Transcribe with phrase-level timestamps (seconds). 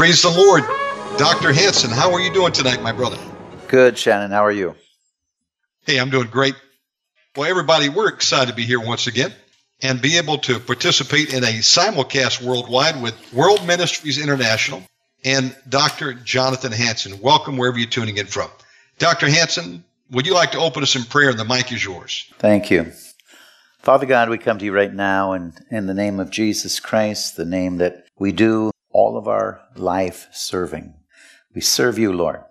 [0.00, 0.62] Praise the Lord.
[1.18, 1.52] Dr.
[1.52, 3.18] Hansen, how are you doing tonight, my brother?
[3.68, 4.30] Good, Shannon.
[4.30, 4.74] How are you?
[5.84, 6.54] Hey, I'm doing great.
[7.36, 9.30] Well, everybody, we're excited to be here once again
[9.82, 14.82] and be able to participate in a simulcast worldwide with World Ministries International
[15.22, 16.14] and Dr.
[16.14, 17.20] Jonathan Hansen.
[17.20, 18.48] Welcome wherever you're tuning in from.
[18.96, 19.28] Dr.
[19.28, 21.34] Hansen, would you like to open us in prayer?
[21.34, 22.24] The mic is yours.
[22.38, 22.90] Thank you.
[23.80, 27.36] Father God, we come to you right now and in the name of Jesus Christ,
[27.36, 30.94] the name that we do all of our life serving.
[31.54, 32.42] We serve you, Lord,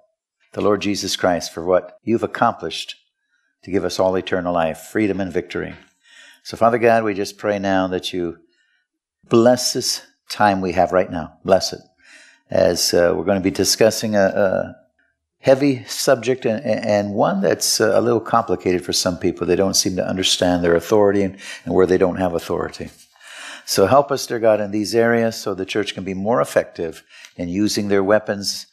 [0.54, 2.96] the Lord Jesus Christ, for what you've accomplished
[3.64, 5.76] to give us all eternal life, freedom, and victory.
[6.44, 8.38] So, Father God, we just pray now that you
[9.28, 11.38] bless this time we have right now.
[11.44, 11.82] Bless it.
[12.50, 14.76] As uh, we're going to be discussing a, a
[15.40, 19.48] heavy subject and, and, one that's a little complicated for some people.
[19.48, 22.90] They don't seem to understand their authority and, and where they don't have authority.
[23.70, 27.04] So help us, dear God, in these areas so the church can be more effective
[27.36, 28.66] in using their weapons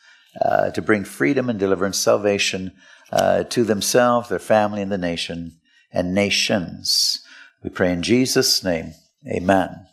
[0.43, 2.73] uh, to bring freedom and deliverance, salvation
[3.13, 5.61] uh, to themselves, their family, and the nation
[5.93, 7.23] and nations.
[7.63, 8.95] We pray in Jesus' name.
[9.29, 9.87] Amen.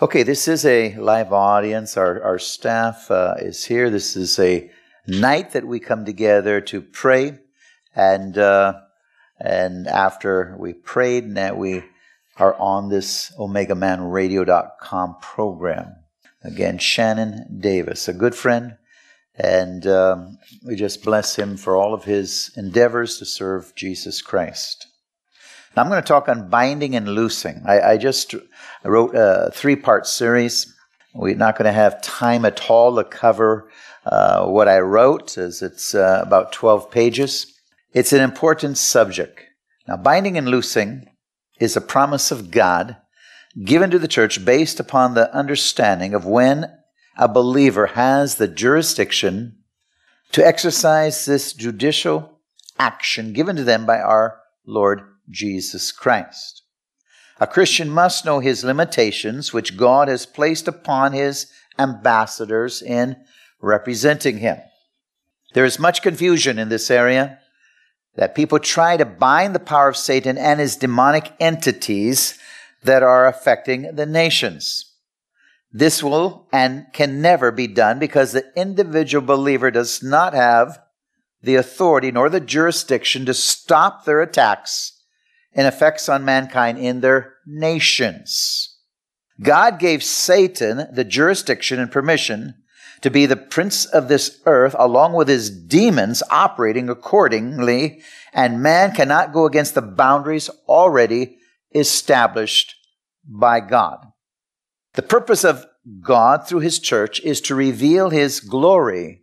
[0.00, 1.96] Okay, this is a live audience.
[1.96, 3.90] Our, our staff uh, is here.
[3.90, 4.70] This is a
[5.08, 7.40] night that we come together to pray.
[7.96, 8.74] And, uh,
[9.40, 11.82] and after we prayed, now we
[12.38, 15.96] are on this OmegaManRadio.com program.
[16.42, 18.76] Again, Shannon Davis, a good friend,
[19.34, 24.86] and um, we just bless him for all of his endeavors to serve Jesus Christ.
[25.74, 27.62] Now, I'm going to talk on binding and loosing.
[27.66, 28.34] I, I just
[28.84, 30.72] wrote a three part series.
[31.14, 33.70] We're not going to have time at all to cover
[34.04, 37.52] uh, what I wrote, as it's uh, about 12 pages.
[37.92, 39.40] It's an important subject.
[39.88, 41.08] Now, binding and loosing
[41.58, 42.96] is a promise of God
[43.64, 46.70] given to the church based upon the understanding of when
[47.16, 49.56] a believer has the jurisdiction
[50.32, 52.38] to exercise this judicial
[52.78, 56.62] action given to them by our Lord Jesus Christ.
[57.40, 63.16] A Christian must know his limitations, which God has placed upon his ambassadors in
[63.60, 64.58] representing him.
[65.54, 67.38] There is much confusion in this area
[68.16, 72.38] that people try to bind the power of Satan and his demonic entities
[72.82, 74.92] that are affecting the nations.
[75.72, 80.78] This will and can never be done because the individual believer does not have
[81.42, 85.02] the authority nor the jurisdiction to stop their attacks
[85.52, 88.78] and effects on mankind in their nations.
[89.42, 92.54] God gave Satan the jurisdiction and permission
[93.02, 98.02] to be the prince of this earth along with his demons operating accordingly,
[98.32, 101.38] and man cannot go against the boundaries already
[101.74, 102.74] established
[103.24, 103.98] by God.
[104.94, 105.66] The purpose of
[106.00, 109.22] God through his church is to reveal his glory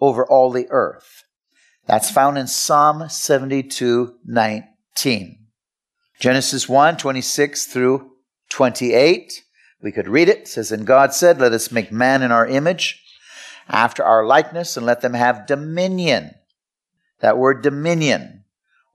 [0.00, 1.24] over all the earth.
[1.86, 5.38] That's found in Psalm 72 19.
[6.20, 8.10] Genesis 1 26 through
[8.50, 9.42] 28.
[9.82, 10.38] We could read it.
[10.38, 13.03] It says, And God said, Let us make man in our image
[13.68, 16.34] after our likeness and let them have dominion.
[17.20, 18.44] That word dominion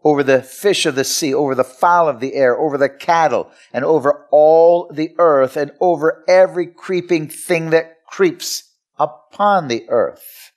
[0.03, 3.51] over the fish of the sea, over the fowl of the air, over the cattle,
[3.73, 10.51] and over all the earth, and over every creeping thing that creeps upon the earth.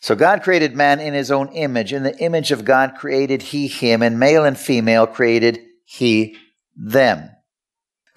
[0.00, 1.92] So God created man in his own image.
[1.92, 6.36] In the image of God created he him, and male and female created he
[6.76, 7.30] them.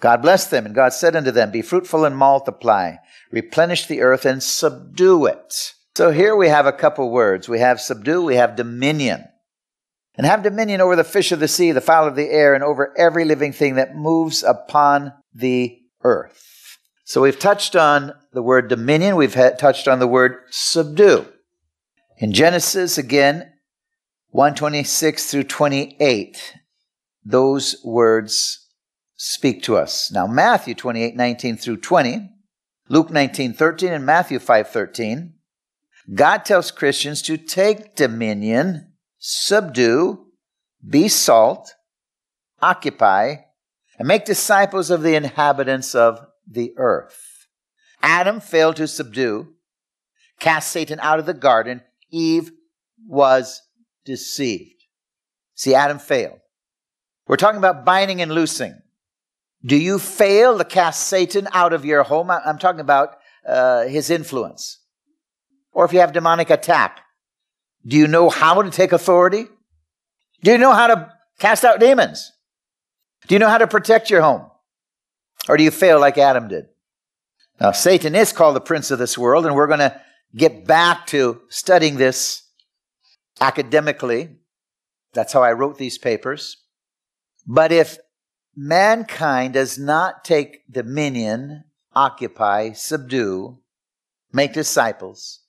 [0.02, 2.96] God blessed them, and God said unto them, Be fruitful and multiply,
[3.30, 5.74] replenish the earth and subdue it.
[5.94, 7.48] So here we have a couple words.
[7.48, 9.24] We have subdue, we have dominion.
[10.16, 12.64] And have dominion over the fish of the sea, the fowl of the air, and
[12.64, 16.78] over every living thing that moves upon the earth.
[17.04, 21.26] So we've touched on the word dominion, we've touched on the word subdue.
[22.18, 23.52] In Genesis, again,
[24.30, 26.54] 126 through 28,
[27.24, 28.61] those words
[29.24, 30.10] speak to us.
[30.10, 32.28] Now, Matthew 28, 19 through 20,
[32.88, 35.34] Luke 19, 13, and Matthew 5, 13,
[36.12, 40.26] God tells Christians to take dominion, subdue,
[40.84, 41.76] be salt,
[42.60, 43.36] occupy,
[43.96, 47.46] and make disciples of the inhabitants of the earth.
[48.02, 49.54] Adam failed to subdue,
[50.40, 51.82] cast Satan out of the garden.
[52.10, 52.50] Eve
[53.06, 53.62] was
[54.04, 54.82] deceived.
[55.54, 56.40] See, Adam failed.
[57.28, 58.81] We're talking about binding and loosing.
[59.64, 62.30] Do you fail to cast Satan out of your home?
[62.30, 63.16] I'm talking about
[63.46, 64.78] uh, his influence.
[65.72, 67.00] Or if you have demonic attack,
[67.86, 69.46] do you know how to take authority?
[70.42, 72.32] Do you know how to cast out demons?
[73.26, 74.50] Do you know how to protect your home?
[75.48, 76.66] Or do you fail like Adam did?
[77.60, 80.00] Now, Satan is called the prince of this world, and we're going to
[80.34, 82.42] get back to studying this
[83.40, 84.36] academically.
[85.12, 86.56] That's how I wrote these papers.
[87.46, 87.98] But if
[88.56, 91.64] mankind does not take dominion,
[91.94, 93.58] occupy, subdue,
[94.32, 95.40] make disciples,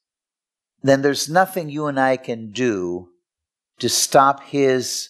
[0.81, 3.09] then there's nothing you and I can do
[3.79, 5.09] to stop his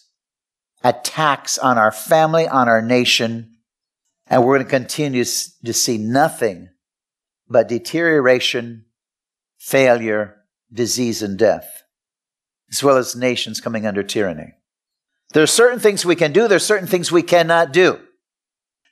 [0.82, 3.56] attacks on our family, on our nation,
[4.26, 6.70] and we're going to continue to see nothing
[7.48, 8.84] but deterioration,
[9.58, 10.36] failure,
[10.72, 11.82] disease, and death,
[12.70, 14.54] as well as nations coming under tyranny.
[15.34, 17.98] There are certain things we can do, there are certain things we cannot do.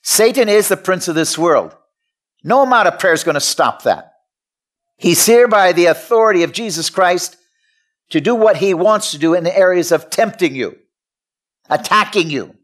[0.03, 1.75] Satan is the prince of this world.
[2.43, 4.13] No amount of prayer is going to stop that.
[4.97, 7.37] He's here by the authority of Jesus Christ
[8.11, 10.77] to do what he wants to do in the areas of tempting you,
[11.71, 12.57] attacking you.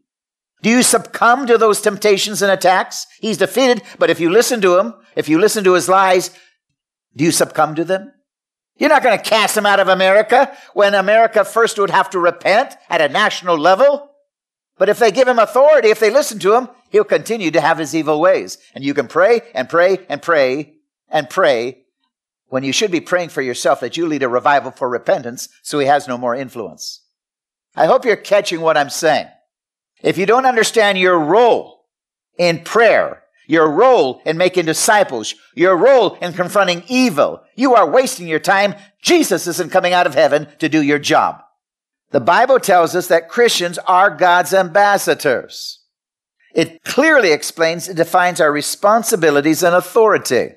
[0.61, 3.07] Do you succumb to those temptations and attacks?
[3.21, 6.31] He's defeated, but if you listen to him, if you listen to his lies,
[7.15, 8.11] do you succumb to them?
[8.79, 12.19] You're not going to cast him out of America when America first would have to
[12.19, 14.09] repent at a national level.
[14.77, 17.77] But if they give him authority, if they listen to him, he'll continue to have
[17.77, 18.57] his evil ways.
[18.73, 20.75] And you can pray and pray and pray
[21.09, 21.83] and pray
[22.47, 25.77] when you should be praying for yourself that you lead a revival for repentance so
[25.77, 27.01] he has no more influence.
[27.75, 29.27] I hope you're catching what I'm saying.
[30.01, 31.85] If you don't understand your role
[32.37, 38.27] in prayer, your role in making disciples, your role in confronting evil, you are wasting
[38.27, 38.75] your time.
[39.01, 41.41] Jesus isn't coming out of heaven to do your job.
[42.11, 45.79] The Bible tells us that Christians are God's ambassadors.
[46.53, 50.51] It clearly explains and defines our responsibilities and authority.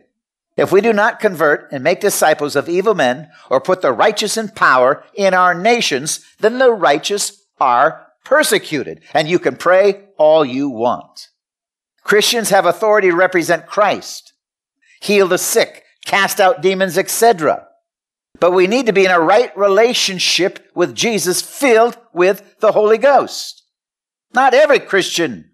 [0.58, 4.36] If we do not convert and make disciples of evil men or put the righteous
[4.36, 9.00] in power in our nations, then the righteous are persecuted.
[9.14, 11.28] And you can pray all you want.
[12.12, 14.34] Christians have authority to represent Christ,
[15.00, 17.66] heal the sick, cast out demons, etc.
[18.38, 22.98] But we need to be in a right relationship with Jesus, filled with the Holy
[22.98, 23.62] Ghost.
[24.34, 25.52] Not every Christian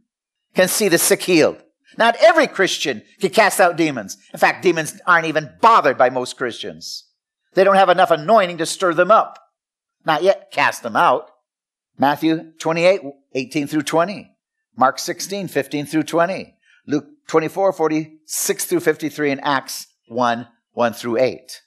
[0.57, 1.63] can see the sick healed.
[1.97, 4.17] Not every Christian can cast out demons.
[4.33, 7.05] In fact, demons aren't even bothered by most Christians.
[7.55, 9.39] They don't have enough anointing to stir them up.
[10.05, 11.31] Not yet cast them out.
[11.97, 13.03] Matthew 28,
[13.37, 14.35] 18 through 20.
[14.79, 16.55] Mark 16, 15 through 20.
[16.87, 21.63] Luke 24, 46 through 53, and Acts 1, 1 through 8.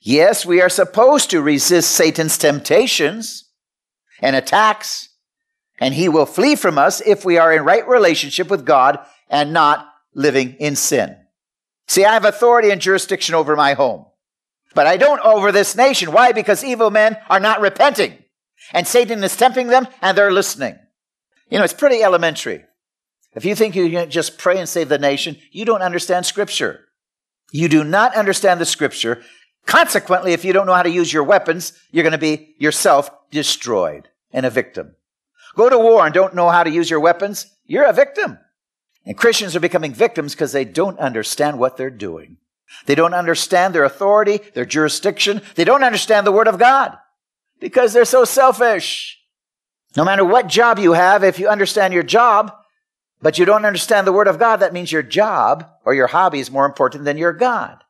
[0.00, 3.50] Yes, we are supposed to resist Satan's temptations
[4.22, 5.08] and attacks,
[5.80, 9.52] and he will flee from us if we are in right relationship with God and
[9.52, 11.16] not living in sin.
[11.88, 14.06] See, I have authority and jurisdiction over my home,
[14.72, 16.12] but I don't over this nation.
[16.12, 16.30] Why?
[16.30, 18.16] Because evil men are not repenting,
[18.72, 20.78] and Satan is tempting them, and they're listening.
[21.48, 22.64] You know, it's pretty elementary.
[23.34, 26.86] If you think you can just pray and save the nation, you don't understand Scripture.
[27.52, 29.22] You do not understand the Scripture.
[29.66, 33.10] Consequently, if you don't know how to use your weapons, you're going to be yourself
[33.30, 34.96] destroyed and a victim.
[35.54, 38.38] Go to war and don't know how to use your weapons, you're a victim.
[39.04, 42.38] And Christians are becoming victims because they don't understand what they're doing.
[42.86, 45.40] They don't understand their authority, their jurisdiction.
[45.54, 46.98] They don't understand the Word of God
[47.60, 49.20] because they're so selfish.
[49.96, 52.52] No matter what job you have, if you understand your job,
[53.22, 56.38] but you don't understand the Word of God, that means your job or your hobby
[56.38, 57.82] is more important than your God.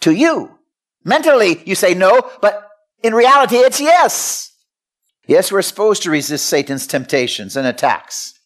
[0.00, 0.58] To you.
[1.04, 2.68] Mentally, you say no, but
[3.02, 4.52] in reality, it's yes.
[5.26, 8.38] Yes, we're supposed to resist Satan's temptations and attacks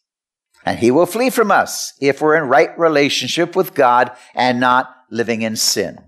[0.65, 4.95] and he will flee from us if we're in right relationship with God and not
[5.11, 5.99] living in sin.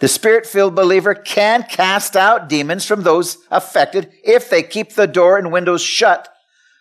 [0.00, 5.06] The spirit filled believer can cast out demons from those affected if they keep the
[5.06, 6.28] door and windows shut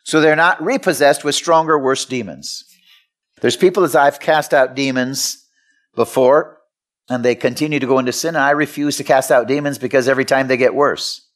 [0.03, 2.63] so they're not repossessed with stronger, worse demons.
[3.41, 5.45] There's people as I've cast out demons
[5.95, 6.59] before
[7.09, 10.07] and they continue to go into sin, and I refuse to cast out demons because
[10.07, 11.27] every time they get worse.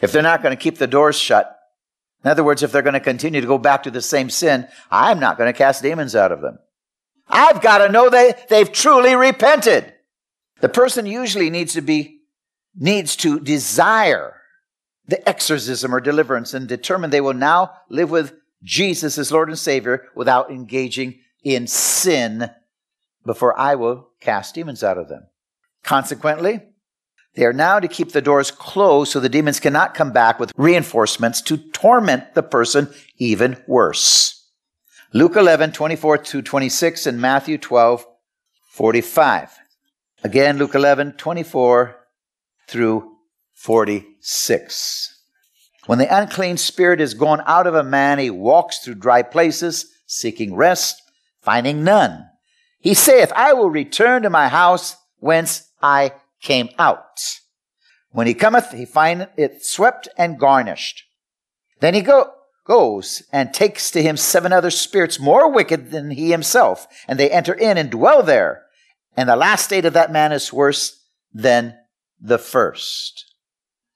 [0.00, 1.54] If they're not going to keep the doors shut,
[2.24, 4.66] in other words, if they're going to continue to go back to the same sin,
[4.90, 6.58] I'm not going to cast demons out of them.
[7.28, 9.91] I've got to know they, they've truly repented.
[10.62, 12.20] The person usually needs to be,
[12.74, 14.36] needs to desire
[15.06, 19.58] the exorcism or deliverance and determine they will now live with Jesus as Lord and
[19.58, 22.48] Savior without engaging in sin
[23.26, 25.26] before I will cast demons out of them.
[25.82, 26.60] Consequently,
[27.34, 30.52] they are now to keep the doors closed so the demons cannot come back with
[30.56, 32.88] reinforcements to torment the person
[33.18, 34.48] even worse.
[35.12, 38.06] Luke 11, 24 to 26 and Matthew 12,
[38.68, 39.58] 45.
[40.24, 41.96] Again, Luke 11, 24
[42.68, 43.16] through
[43.54, 45.20] 46.
[45.86, 49.92] When the unclean spirit is gone out of a man, he walks through dry places,
[50.06, 51.02] seeking rest,
[51.40, 52.24] finding none.
[52.78, 57.40] He saith, I will return to my house whence I came out.
[58.10, 61.02] When he cometh, he findeth it swept and garnished.
[61.80, 62.30] Then he go,
[62.64, 67.30] goes and takes to him seven other spirits more wicked than he himself, and they
[67.30, 68.66] enter in and dwell there.
[69.16, 71.76] And the last state of that man is worse than
[72.20, 73.34] the first.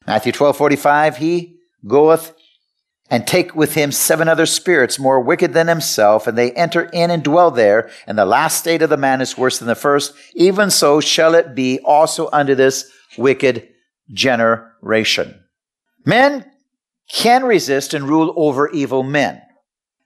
[0.07, 1.57] Matthew 12, 45, he
[1.87, 2.33] goeth
[3.09, 7.11] and take with him seven other spirits more wicked than himself, and they enter in
[7.11, 10.13] and dwell there, and the last state of the man is worse than the first.
[10.35, 13.69] Even so shall it be also unto this wicked
[14.13, 15.41] generation.
[16.05, 16.51] Men
[17.09, 19.41] can resist and rule over evil men,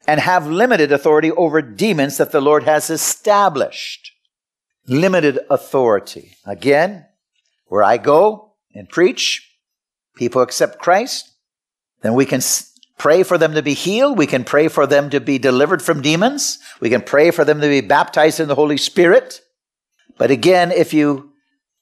[0.06, 4.12] and have limited authority over demons that the Lord has established.
[4.90, 6.36] Limited authority.
[6.44, 7.06] Again,
[7.66, 9.48] where I go and preach,
[10.16, 11.32] people accept Christ,
[12.02, 12.40] then we can
[12.98, 14.18] pray for them to be healed.
[14.18, 16.58] We can pray for them to be delivered from demons.
[16.80, 19.40] We can pray for them to be baptized in the Holy Spirit.
[20.18, 21.32] But again, if you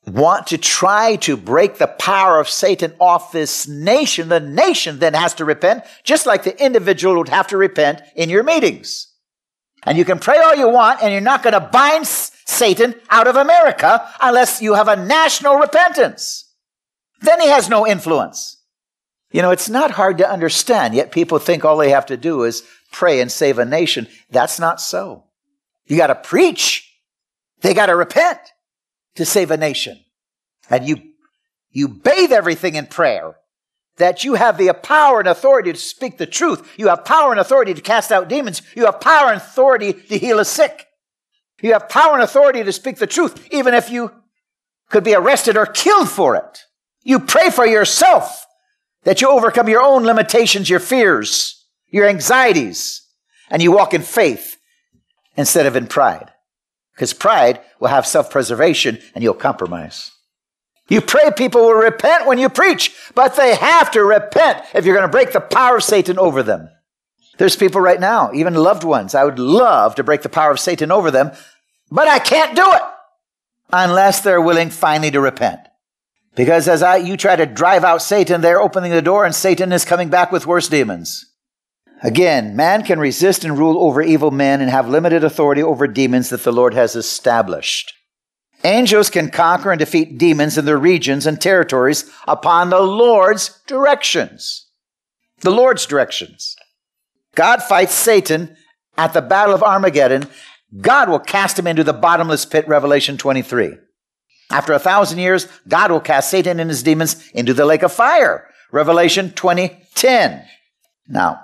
[0.06, 5.14] want to try to break the power of Satan off this nation, the nation then
[5.14, 9.12] has to repent, just like the individual would have to repent in your meetings.
[9.84, 12.06] And you can pray all you want, and you're not going to bind
[12.48, 16.50] Satan out of America unless you have a national repentance.
[17.20, 18.56] Then he has no influence.
[19.30, 22.44] You know, it's not hard to understand, yet people think all they have to do
[22.44, 24.08] is pray and save a nation.
[24.30, 25.24] That's not so.
[25.86, 26.90] You got to preach.
[27.60, 28.40] They got to repent
[29.16, 29.98] to save a nation.
[30.70, 31.02] And you,
[31.70, 33.36] you bathe everything in prayer
[33.98, 36.66] that you have the power and authority to speak the truth.
[36.78, 38.62] You have power and authority to cast out demons.
[38.74, 40.87] You have power and authority to heal a sick.
[41.60, 44.12] You have power and authority to speak the truth, even if you
[44.90, 46.64] could be arrested or killed for it.
[47.02, 48.46] You pray for yourself
[49.04, 53.02] that you overcome your own limitations, your fears, your anxieties,
[53.50, 54.56] and you walk in faith
[55.36, 56.30] instead of in pride.
[56.94, 60.12] Because pride will have self preservation and you'll compromise.
[60.88, 64.96] You pray people will repent when you preach, but they have to repent if you're
[64.96, 66.70] going to break the power of Satan over them.
[67.38, 70.60] There's people right now, even loved ones, I would love to break the power of
[70.60, 71.32] Satan over them,
[71.90, 72.82] but I can't do it
[73.72, 75.60] unless they're willing finally to repent.
[76.34, 79.72] Because as I, you try to drive out Satan, they're opening the door and Satan
[79.72, 81.24] is coming back with worse demons.
[82.02, 86.30] Again, man can resist and rule over evil men and have limited authority over demons
[86.30, 87.92] that the Lord has established.
[88.64, 94.66] Angels can conquer and defeat demons in their regions and territories upon the Lord's directions.
[95.40, 96.56] The Lord's directions.
[97.38, 98.56] God fights Satan
[98.96, 100.26] at the Battle of Armageddon.
[100.80, 103.76] God will cast him into the bottomless pit, Revelation 23.
[104.50, 107.92] After a thousand years, God will cast Satan and his demons into the lake of
[107.92, 108.48] fire.
[108.72, 110.46] Revelation 20:10.
[111.06, 111.40] Now,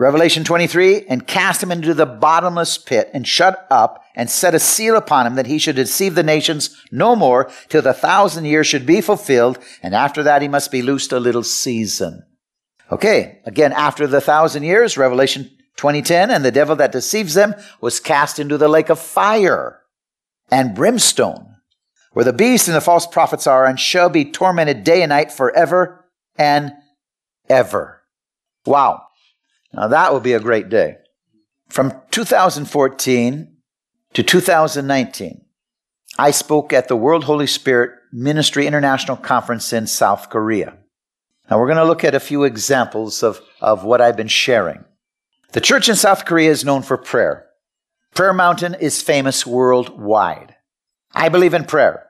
[0.00, 4.58] Revelation 23, and cast him into the bottomless pit, and shut up, and set a
[4.58, 8.66] seal upon him that he should deceive the nations no more till the thousand years
[8.66, 12.24] should be fulfilled, and after that he must be loosed a little season.
[12.92, 15.44] Okay, again, after the thousand years, Revelation
[15.76, 19.80] 2010, and the devil that deceives them was cast into the lake of fire
[20.50, 21.50] and brimstone
[22.12, 25.30] where the beast and the false prophets are, and shall be tormented day and night
[25.30, 26.04] forever
[26.36, 26.72] and
[27.48, 28.02] ever.
[28.66, 29.04] Wow.
[29.72, 30.96] Now that will be a great day.
[31.68, 33.56] From 2014
[34.14, 35.44] to 2019,
[36.18, 40.76] I spoke at the World Holy Spirit Ministry International Conference in South Korea.
[41.50, 44.84] Now we're going to look at a few examples of, of what I've been sharing.
[45.52, 47.46] The church in South Korea is known for prayer.
[48.14, 50.54] Prayer Mountain is famous worldwide.
[51.12, 52.06] I believe in prayer.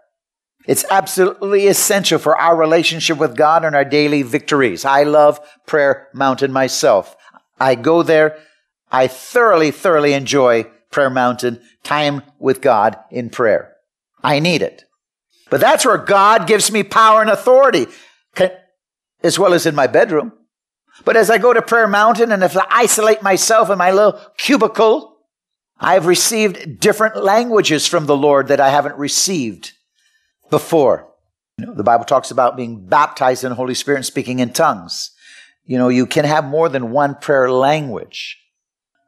[0.66, 4.84] It's absolutely essential for our relationship with God and our daily victories.
[4.84, 7.16] I love Prayer Mountain myself.
[7.58, 8.38] I go there.
[8.92, 13.74] I thoroughly, thoroughly enjoy Prayer Mountain, time with God in prayer.
[14.22, 14.84] I need it.
[15.48, 17.86] But that's where God gives me power and authority,
[19.22, 20.32] as well as in my bedroom.
[21.04, 24.20] But as I go to Prayer Mountain and if I isolate myself in my little
[24.36, 25.16] cubicle,
[25.78, 29.72] I've received different languages from the Lord that I haven't received
[30.50, 31.08] before.
[31.56, 34.52] You know, the Bible talks about being baptized in the Holy Spirit and speaking in
[34.52, 35.10] tongues.
[35.64, 38.38] You know, you can have more than one prayer language.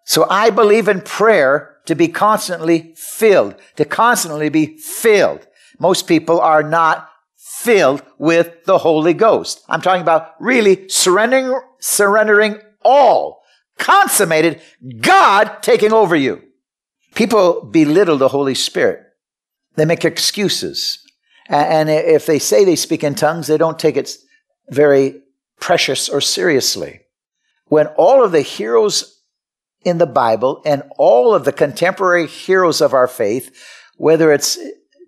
[0.05, 5.47] So I believe in prayer to be constantly filled, to constantly be filled.
[5.79, 7.09] Most people are not
[7.63, 9.63] filled with the Holy Ghost.
[9.69, 13.43] I'm talking about really surrendering, surrendering all,
[13.79, 14.61] consummated,
[15.01, 16.43] God taking over you.
[17.15, 19.05] People belittle the Holy Spirit.
[19.77, 20.99] They make excuses.
[21.49, 24.17] And if they say they speak in tongues, they don't take it
[24.69, 25.21] very
[25.61, 27.01] precious or seriously.
[27.67, 29.23] When all of the heroes
[29.85, 33.55] in the Bible and all of the contemporary heroes of our faith,
[33.97, 34.59] whether it's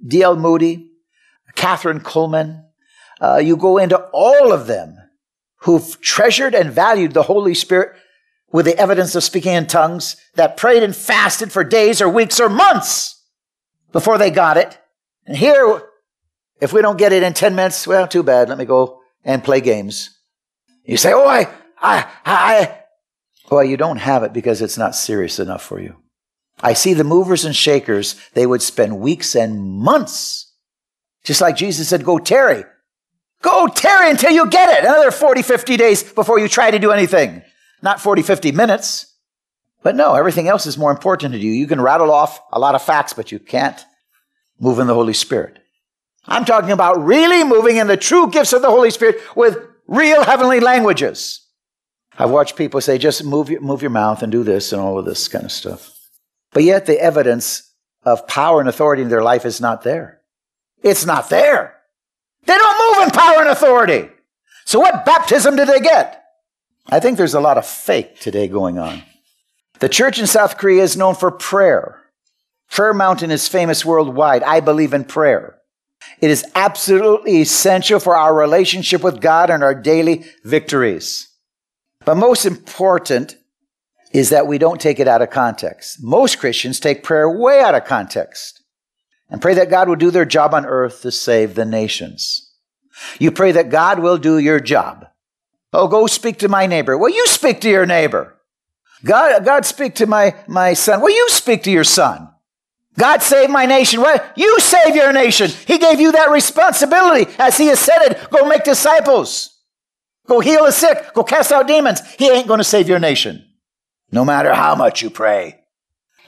[0.07, 0.37] D.L.
[0.37, 0.91] Moody,
[1.65, 2.63] Kathryn Kuhlman,
[3.23, 4.99] uh, you go into all of them
[5.61, 7.97] who've treasured and valued the Holy Spirit
[8.53, 12.39] with the evidence of speaking in tongues, that prayed and fasted for days or weeks
[12.39, 13.25] or months
[13.93, 14.79] before they got it.
[15.27, 15.83] And here,
[16.61, 18.51] if we don't get it in 10 minutes, well, too bad.
[18.51, 20.11] Let me go and play games.
[20.85, 21.49] You say, oh, I,
[21.81, 22.79] I, I,
[23.51, 25.97] well, you don't have it because it's not serious enough for you.
[26.61, 30.54] I see the movers and shakers, they would spend weeks and months.
[31.25, 32.65] Just like Jesus said, go tarry.
[33.43, 34.85] Go tarry until you get it.
[34.85, 37.43] Another 40, 50 days before you try to do anything
[37.85, 39.15] not 40, 50 minutes.
[39.83, 41.53] But no, everything else is more important to you.
[41.53, 43.85] You can rattle off a lot of facts, but you can't
[44.59, 45.59] move in the Holy Spirit.
[46.25, 50.25] I'm talking about really moving in the true gifts of the Holy Spirit with real
[50.25, 51.47] heavenly languages.
[52.19, 54.99] I've watched people say, just move your, move your mouth and do this and all
[54.99, 55.95] of this kind of stuff.
[56.53, 57.71] But yet the evidence
[58.05, 60.23] of power and authority in their life is not there.
[60.85, 61.75] It's not there.
[62.45, 64.11] They don't move in power and authority.
[64.67, 66.23] So what baptism did they get?
[66.87, 69.03] I think there's a lot of fake today going on.
[69.81, 72.03] The church in South Korea is known for prayer.
[72.71, 74.43] Prayer Mountain is famous worldwide.
[74.43, 75.57] I believe in prayer.
[76.21, 81.29] It is absolutely essential for our relationship with God and our daily victories.
[82.05, 83.39] But most important
[84.13, 86.03] is that we don't take it out of context.
[86.03, 88.64] Most Christians take prayer way out of context
[89.31, 92.53] and pray that God will do their job on earth to save the nations.
[93.19, 95.07] You pray that God will do your job.
[95.73, 96.97] Oh, go speak to my neighbor.
[96.97, 98.37] Well, you speak to your neighbor.
[99.05, 101.01] God, God speak to my, my son.
[101.01, 102.31] Well, you speak to your son.
[102.97, 104.01] God save my nation.
[104.01, 105.51] Well, you save your nation.
[105.67, 108.31] He gave you that responsibility as he has said it.
[108.31, 109.59] Go make disciples.
[110.27, 111.13] Go heal the sick.
[111.13, 112.01] Go cast out demons.
[112.15, 113.45] He ain't going to save your nation.
[114.13, 115.64] No matter how much you pray.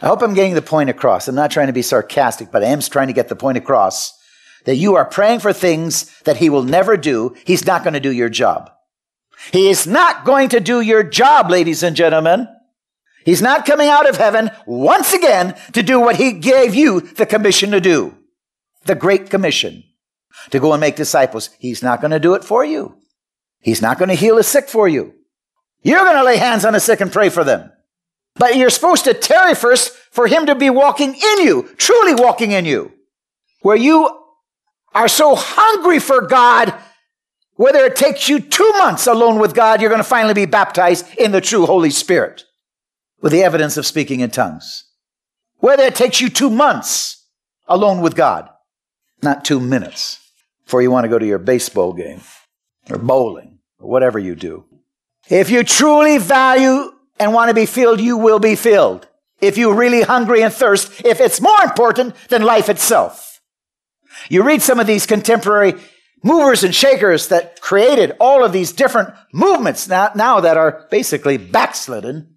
[0.00, 1.26] I hope I'm getting the point across.
[1.26, 4.12] I'm not trying to be sarcastic, but I am trying to get the point across
[4.64, 7.34] that you are praying for things that he will never do.
[7.44, 8.70] He's not going to do your job.
[9.52, 12.48] He is not going to do your job, ladies and gentlemen.
[13.24, 17.26] He's not coming out of heaven once again to do what he gave you the
[17.26, 18.16] commission to do.
[18.84, 19.82] The Great Commission.
[20.50, 21.50] To go and make disciples.
[21.58, 22.96] He's not going to do it for you.
[23.60, 25.14] He's not going to heal the sick for you.
[25.82, 27.72] You're going to lay hands on the sick and pray for them.
[28.38, 32.52] But you're supposed to tarry first for him to be walking in you, truly walking
[32.52, 32.92] in you.
[33.62, 34.08] Where you
[34.94, 36.74] are so hungry for God
[37.56, 41.06] whether it takes you two months alone with God, you're going to finally be baptized
[41.18, 42.44] in the true Holy Spirit
[43.22, 44.84] with the evidence of speaking in tongues.
[45.58, 47.24] Whether it takes you two months
[47.66, 48.50] alone with God,
[49.22, 50.20] not two minutes
[50.64, 52.20] before you want to go to your baseball game
[52.90, 54.66] or bowling or whatever you do.
[55.30, 59.08] If you truly value and want to be filled, you will be filled.
[59.40, 63.40] If you're really hungry and thirst, if it's more important than life itself.
[64.28, 65.74] You read some of these contemporary
[66.22, 71.36] movers and shakers that created all of these different movements now, now that are basically
[71.36, 72.34] backslidden.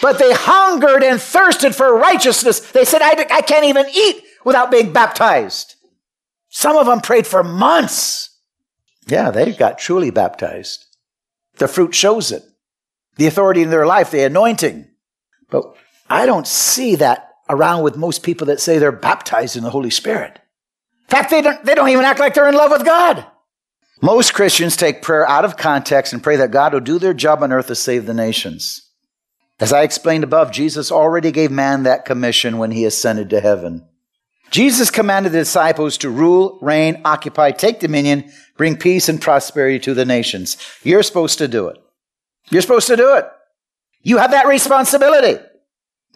[0.00, 2.60] But they hungered and thirsted for righteousness.
[2.72, 5.74] They said, I, I can't even eat without being baptized.
[6.48, 8.38] Some of them prayed for months.
[9.06, 10.86] Yeah, they got truly baptized.
[11.58, 12.42] The fruit shows it.
[13.20, 14.88] The authority in their life, the anointing.
[15.50, 15.76] But
[16.08, 19.90] I don't see that around with most people that say they're baptized in the Holy
[19.90, 20.40] Spirit.
[21.02, 23.26] In fact, they don't, they don't even act like they're in love with God.
[24.00, 27.42] Most Christians take prayer out of context and pray that God will do their job
[27.42, 28.88] on earth to save the nations.
[29.58, 33.86] As I explained above, Jesus already gave man that commission when he ascended to heaven.
[34.50, 39.92] Jesus commanded the disciples to rule, reign, occupy, take dominion, bring peace and prosperity to
[39.92, 40.56] the nations.
[40.82, 41.76] You're supposed to do it.
[42.50, 43.26] You're supposed to do it.
[44.02, 45.42] You have that responsibility.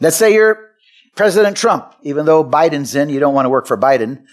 [0.01, 0.71] Let's say you're
[1.15, 4.25] President Trump, even though Biden's in, you don't want to work for Biden.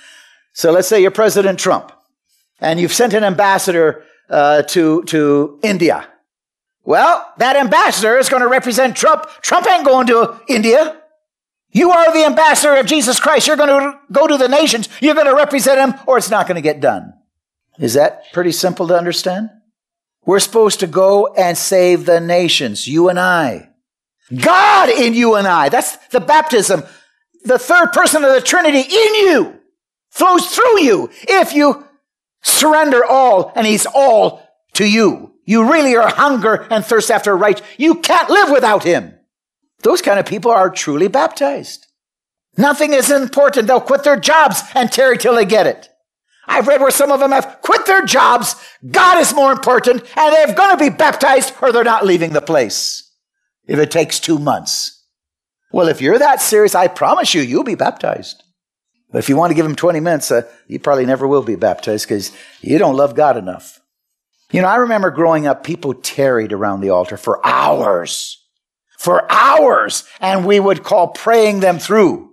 [0.53, 1.91] So let's say you're President Trump
[2.59, 6.07] and you've sent an ambassador uh, to, to India.
[6.83, 9.27] Well, that ambassador is going to represent Trump.
[9.41, 10.97] Trump ain't going to India.
[11.71, 13.47] You are the ambassador of Jesus Christ.
[13.47, 14.89] You're going to go to the nations.
[14.99, 17.13] You're going to represent him or it's not going to get done.
[17.79, 19.49] Is that pretty simple to understand?
[20.25, 23.69] We're supposed to go and save the nations, you and I.
[24.35, 25.69] God in you and I.
[25.69, 26.83] That's the baptism.
[27.43, 29.59] The third person of the Trinity in you
[30.09, 31.85] flows through you if you
[32.43, 35.33] surrender all and he's all to you.
[35.45, 37.61] You really are hunger and thirst after right.
[37.77, 39.15] You can't live without him.
[39.83, 41.87] Those kind of people are truly baptized.
[42.57, 43.67] Nothing is important.
[43.67, 45.89] They'll quit their jobs and tarry till they get it.
[46.47, 48.55] I've read where some of them have quit their jobs.
[48.89, 52.41] God is more important and they're going to be baptized or they're not leaving the
[52.41, 53.09] place.
[53.67, 55.05] if it takes two months.
[55.71, 58.43] Well, if you're that serious, I promise you, you'll be baptized.
[59.11, 61.55] But if you want to give him 20 minutes, uh, you probably never will be
[61.55, 63.79] baptized because you don't love God enough.
[64.51, 68.43] You know, I remember growing up, people tarried around the altar for hours,
[68.97, 72.29] for hours, and we would call praying them through.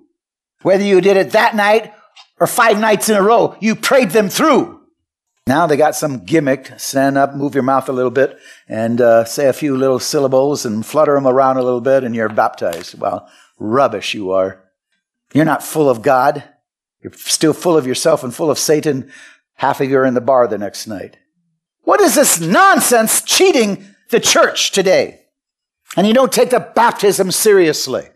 [0.62, 1.92] Whether you did it that night
[2.40, 4.80] or five nights in a row, you prayed them through.
[5.46, 6.72] Now they got some gimmick.
[6.78, 10.66] Stand up, move your mouth a little bit, and uh, say a few little syllables
[10.66, 12.98] and flutter them around a little bit, and you're baptized.
[13.00, 14.62] Well, rubbish you are.
[15.32, 16.44] You're not full of God.
[17.02, 19.10] You're still full of yourself and full of Satan.
[19.54, 21.16] Half of you are in the bar the next night.
[21.82, 25.22] What is this nonsense cheating the church today?
[25.96, 28.08] And you don't take the baptism seriously.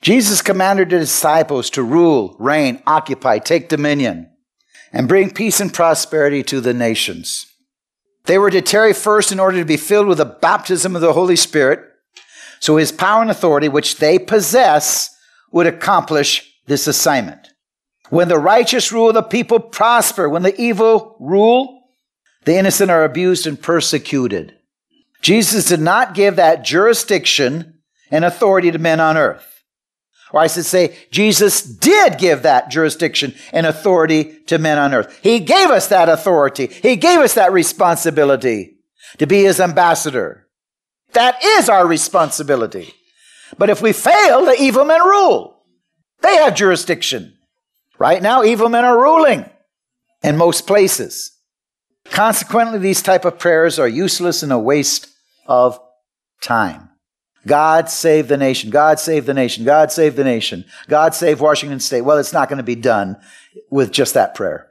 [0.00, 4.30] Jesus commanded the disciples to rule, reign, occupy, take dominion,
[4.92, 7.46] and bring peace and prosperity to the nations.
[8.24, 11.14] They were to tarry first in order to be filled with the baptism of the
[11.14, 11.80] Holy Spirit,
[12.60, 15.14] so his power and authority, which they possess,
[15.50, 17.48] would accomplish this assignment.
[18.10, 20.28] When the righteous rule, the people prosper.
[20.28, 21.82] When the evil rule,
[22.44, 24.54] the innocent are abused and persecuted.
[25.20, 27.80] Jesus did not give that jurisdiction
[28.10, 29.57] and authority to men on earth.
[30.32, 35.18] Or I should say, Jesus did give that jurisdiction and authority to men on earth.
[35.22, 36.66] He gave us that authority.
[36.66, 38.76] He gave us that responsibility
[39.18, 40.46] to be his ambassador.
[41.12, 42.92] That is our responsibility.
[43.56, 45.62] But if we fail, the evil men rule.
[46.20, 47.38] They have jurisdiction.
[47.98, 49.48] Right now, evil men are ruling
[50.22, 51.32] in most places.
[52.04, 55.08] Consequently, these type of prayers are useless and a waste
[55.46, 55.80] of
[56.42, 56.87] time.
[57.48, 58.70] God save the nation.
[58.70, 59.64] God save the nation.
[59.64, 60.64] God save the nation.
[60.86, 62.02] God save Washington State.
[62.02, 63.16] Well, it's not going to be done
[63.70, 64.68] with just that prayer.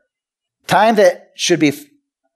[0.68, 1.74] Time that should be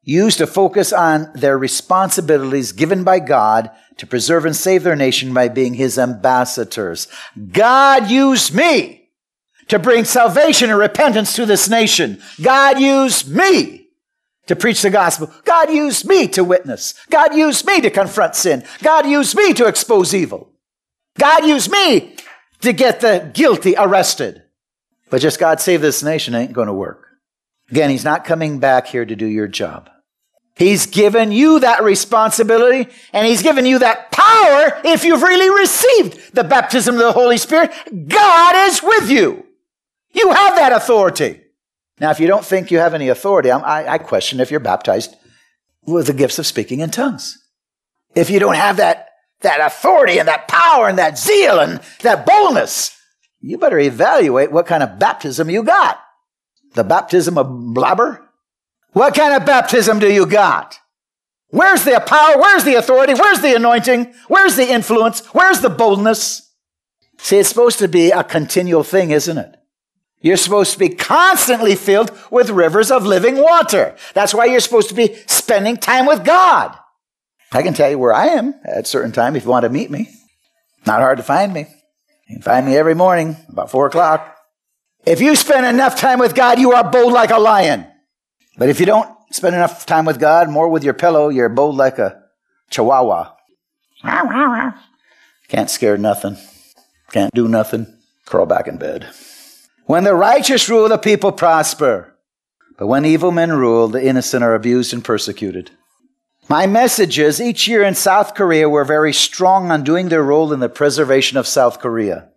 [0.04, 5.34] used to focus on their responsibilities given by God to preserve and save their nation
[5.34, 7.08] by being his ambassadors.
[7.51, 9.10] God used me
[9.67, 12.21] to bring salvation and repentance to this nation.
[12.41, 13.81] God used me
[14.51, 15.31] to preach the gospel.
[15.45, 16.93] God used me to witness.
[17.09, 18.65] God used me to confront sin.
[18.83, 20.51] God used me to expose evil.
[21.17, 22.17] God used me
[22.59, 24.43] to get the guilty arrested.
[25.09, 27.07] But just God save this nation ain't going to work.
[27.69, 29.89] Again, He's not coming back here to do your job.
[30.55, 36.35] He's given you that responsibility and He's given you that power if you've really received
[36.35, 37.71] the baptism of the Holy Spirit.
[38.09, 39.45] God is with you.
[40.11, 41.40] You have that authority.
[42.01, 45.15] Now, if you don't think you have any authority, I, I question if you're baptized
[45.83, 47.37] with the gifts of speaking in tongues.
[48.15, 49.09] If you don't have that,
[49.41, 52.97] that authority and that power and that zeal and that boldness,
[53.39, 55.99] you better evaluate what kind of baptism you got.
[56.73, 58.27] The baptism of blabber?
[58.93, 60.79] What kind of baptism do you got?
[61.49, 62.39] Where's the power?
[62.39, 63.13] Where's the authority?
[63.13, 64.11] Where's the anointing?
[64.27, 65.23] Where's the influence?
[65.35, 66.51] Where's the boldness?
[67.19, 69.55] See, it's supposed to be a continual thing, isn't it?
[70.21, 73.95] You're supposed to be constantly filled with rivers of living water.
[74.13, 76.77] That's why you're supposed to be spending time with God.
[77.51, 79.69] I can tell you where I am at a certain time if you want to
[79.69, 80.10] meet me.
[80.86, 81.62] Not hard to find me.
[82.27, 84.38] You can find me every morning about four o'clock.
[85.05, 87.88] If you spend enough time with God, you are bold like a lion.
[88.57, 91.75] But if you don't spend enough time with God, more with your pillow, you're bold
[91.75, 92.23] like a
[92.69, 93.34] chihuahua.
[95.47, 96.38] Can't scare nothing.
[97.12, 97.97] Can't do nothing.
[98.25, 99.10] Crawl back in bed.
[99.91, 102.15] When the righteous rule, the people prosper.
[102.77, 105.71] But when evil men rule, the innocent are abused and persecuted.
[106.47, 110.62] My messages each year in South Korea were very strong on doing their role in
[110.62, 112.30] the preservation of South Korea,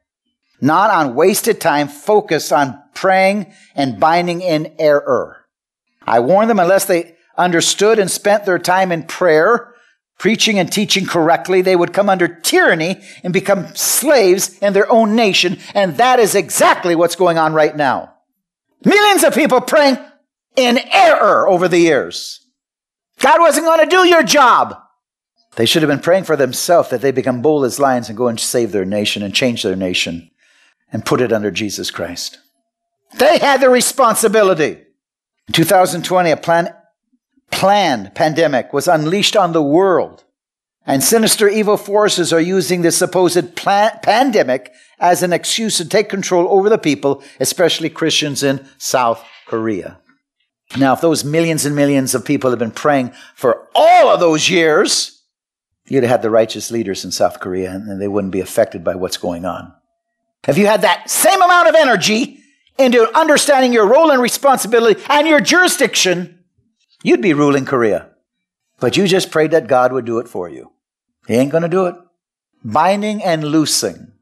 [0.60, 5.46] not on wasted time focused on praying and binding in error.
[6.04, 9.73] I warned them unless they understood and spent their time in prayer,
[10.18, 15.16] preaching and teaching correctly, they would come under tyranny and become slaves in their own
[15.16, 15.58] nation.
[15.74, 18.14] And that is exactly what's going on right now.
[18.84, 19.98] Millions of people praying
[20.56, 22.40] in error over the years.
[23.18, 24.76] God wasn't going to do your job.
[25.56, 28.28] They should have been praying for themselves that they become bold as lions and go
[28.28, 30.30] and save their nation and change their nation
[30.92, 32.38] and put it under Jesus Christ.
[33.18, 34.82] They had the responsibility.
[35.46, 36.74] In 2020, a plan
[37.54, 40.24] planned pandemic was unleashed on the world.
[40.86, 46.08] And sinister evil forces are using this supposed plan- pandemic as an excuse to take
[46.08, 49.98] control over the people, especially Christians in South Korea.
[50.76, 54.50] Now, if those millions and millions of people have been praying for all of those
[54.50, 55.22] years,
[55.86, 58.94] you'd have had the righteous leaders in South Korea and they wouldn't be affected by
[58.94, 59.72] what's going on.
[60.48, 62.40] If you had that same amount of energy
[62.78, 66.33] into understanding your role and responsibility and your jurisdiction,
[67.04, 68.08] You'd be ruling Korea.
[68.80, 70.72] But you just prayed that God would do it for you.
[71.28, 71.96] He ain't going to do it.
[72.64, 74.12] Binding and Loosing.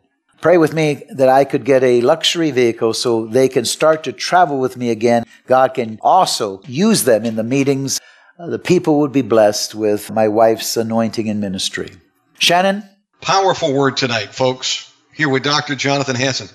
[0.46, 4.12] Pray with me that I could get a luxury vehicle so they can start to
[4.12, 5.26] travel with me again.
[5.48, 8.00] God can also use them in the meetings
[8.38, 11.90] uh, the people would be blessed with my wife's anointing and ministry.
[12.38, 12.88] Shannon?
[13.22, 14.94] Powerful word tonight, folks.
[15.16, 15.74] Here with Dr.
[15.74, 16.50] Jonathan Hansen.